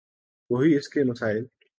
[0.49, 1.45] وہی اس کے مسائل۔